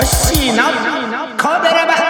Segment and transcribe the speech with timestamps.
[0.00, 0.70] 欲しいな
[1.36, 2.07] 神戸ラバ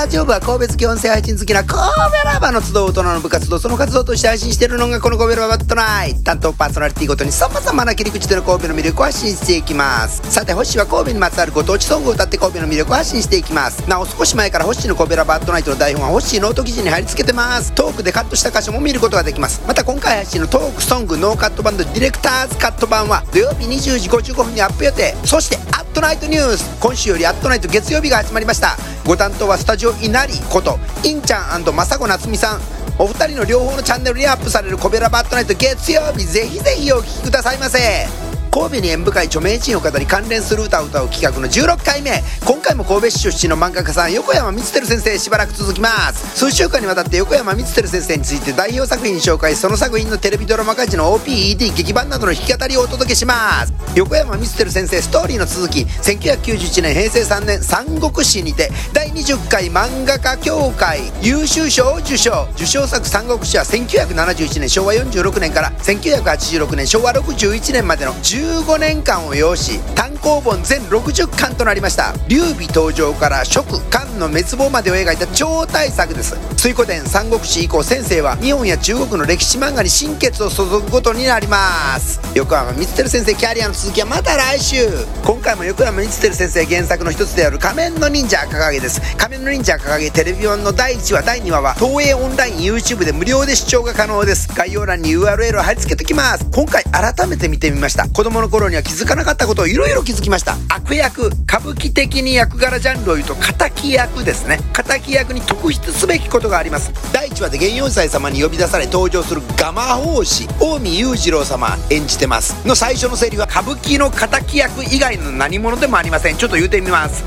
[0.00, 1.78] ラジオ部は神戸好き音声配信好きな神戸
[2.24, 6.22] ラバーの集う大人の部活動その活動として配信しているのがこの神戸ラバットナイト。
[6.22, 10.22] 担当パーソナリティごとに様々な切り口での神戸の魅力を発信していきます。
[10.32, 13.86] さて星は神戸にまつわるご当地ソングを歌って神戸の魅力を発信していきます。
[13.90, 17.74] なお少し前から星の神戸ラバットナイトの台本は星ノート記事に貼り付けてます。
[17.74, 19.62] トークでカットした箇所も見ることができます。
[19.68, 25.14] また今回配信のトークソングノーカット版のディレクターズカット版は土曜日20時55分にアップ予定。
[25.26, 26.80] そしてアットナイトニュース。
[26.80, 28.78] 今週よりアットナイト月曜日が始まりました。
[29.04, 32.60] ご担当はスタジオいなりことインちゃん雅子夏美さん。
[32.98, 38.29] お二人の両方のチャンネルにアップされるコベラバットナイト月曜日ぜひぜひお聴きくださいませ。
[38.50, 42.20] 神戸に縁深い著名人を語り関連する歌を歌う企画の16回目。
[42.44, 46.36] 今回も神戸市出身の漫画家さん横山光輝先生しばらく続きます。
[46.36, 49.54] 数週間にわたって横山光輝先生について代表作品紹介。
[49.54, 53.72] その作品のテレビドラマ化時の OPED 劇版などの弾き語りをお届けします。
[53.94, 55.82] 横山光輝先生ストーリーの続き。
[55.84, 62.48] 1991年平成3年三国志にて第20回漫画家協会優秀賞を受賞。
[62.56, 72.14] 受賞作三国志は1971年昭和46年から1986年昭和61年までの15年間を要し単行本全60巻となりました。
[72.26, 76.36] 劉備登場から蜀漢の滅亡までを描いた超大作です。
[76.56, 82.18] 水古伝三国志以降先生は日本や中国の歴史漫画に心血を注ぐことになります。
[82.34, 84.88] 横山光輝先生キャリアの続きはまた来週。
[85.24, 89.00] 今回も横山光輝先生原作の一つである仮面の忍者赤影です。
[89.16, 94.48] 仮面の忍者赤影テレビ版の第1話第2話は東映オンライン YouTube で無料で視聴が可能です。
[94.54, 96.46] 概要欄に URL を貼り付けておきます。
[96.52, 98.08] 今回改めて見てみました。
[98.08, 100.56] 子供の頃には気づかなかったことをいろいろ気づきました。
[100.68, 104.60] 悪役歌舞伎的に役柄ジャンルを言うと敵役ですね。
[104.72, 106.92] 敵役に特筆すべきことがあります。
[107.12, 112.66] 第1話で玄四斎様に呼び出され登場するガマ法師近江裕次郎様演じてます。
[112.66, 116.36] の最初のセリフは歌舞伎の敵役以外の何者でもありません。
[116.36, 117.24] ちょっと言うてみます。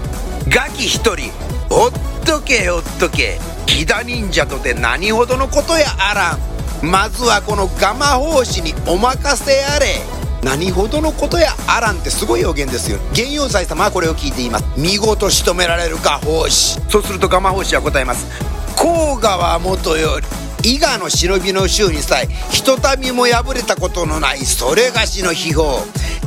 [0.47, 1.31] ガキ一人
[1.69, 1.91] ほっ
[2.25, 3.39] とけほっとけ。
[3.65, 6.89] 木田忍者とて何ほどのことやあらん。
[6.89, 10.12] まずはこのガマ法師にお任せあれ。
[10.43, 12.99] 何ほどのことやあらんってすごい表現ですよ。
[13.13, 14.65] 玄陽斎様はこれを聞いています。
[14.77, 18.27] 見事仕留められるか法師そうするとガマ法師は答えます。
[18.75, 25.79] 甲川元より伊賀の忍びの衆にさえひとたびも敗れたことのないそれがしの秘宝。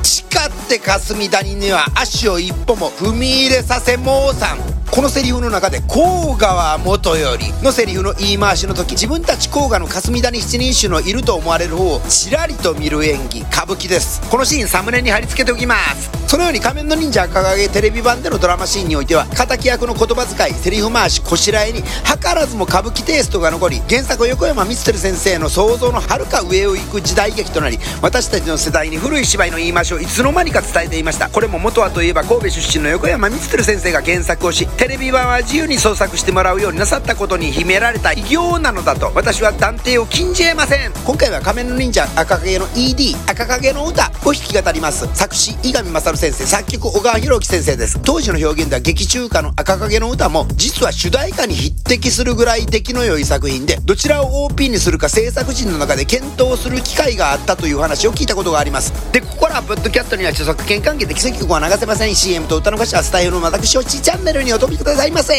[0.03, 4.76] 誓って霞谷には足を一歩も踏み入れさせもうさん。
[4.97, 14.23] このセリフの中で甲川元よりのセリフの言い回しの時自分たち甲賀の霞谷七人衆のいると思われる方をちらりと見る演技歌舞伎です。
[14.31, 16.16] このシーンサムネに貼り付けておきます。
[16.27, 21.87] そのように仮面の忍者赤影テレビ版でのドラマシーンにおいては敵役の言葉遣いセリフ回しこしらえに図
[22.23, 31.31] らずも歌舞伎テイストが残り原作横山光輝先生の想像のはるか上を行く時代劇となり私たちの世代に古い芝居の言い回しをいつの間にか伝えていました。
[31.31, 40.93] これも元はといえば神戸出身の横山光輝先生が原作をしテレビ版は自由に創作してもらうようになさったことに秘められた偉業なのだと私は断定を禁じ得ません。
[41.05, 45.07] 今回は仮面の忍者赤影の ED 赤影の歌を弾き語ります。
[45.15, 48.01] 作詞伊上勝先生作曲小川博樹先生です。
[48.03, 58.93] 当時の表現では劇中歌の赤影の歌も実は主題歌に匹敵するぐらい出来の良い作品でどちらを OP にするか制作陣の中で検討する機会があったという話を聞いたことがあります。
[59.13, 62.15] でここからポッドキャストには著作権関係で奇跡曲は流せません。
[62.15, 65.35] CM と歌の歌詞はスタイルの私をちチャンネルにお飛びくださいませ。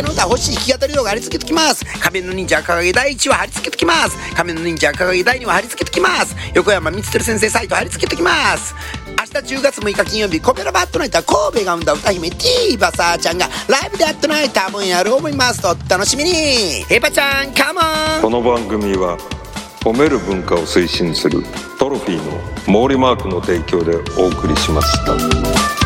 [0.00, 1.84] 影の歌欲しい弾き語り動画貼り付けときます。
[2.00, 4.34] 仮面の忍者赤影第1話貼り付けときます。
[4.34, 6.36] 仮面の忍者赤影第2話貼り付けときます。
[6.54, 8.74] 横山光輝先生サイト貼り付けときます。
[9.06, 15.60] 明日10月6日金曜日コペラバットナイトは神戸が生んだ歌姫ティーバサーちゃんがライブでアットナイト多分やる思います。
[15.60, 16.30] と楽しみに。
[16.88, 18.22] ヘイパちゃんカモン。
[18.22, 19.18] この番組は
[19.84, 21.44] 褒める文化を推進する
[21.78, 25.79] トロフィーの毛利マークの提供でお送りしました。